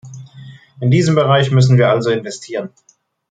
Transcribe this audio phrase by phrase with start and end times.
[0.79, 2.71] In diesen Bereichen müssen wir also investieren.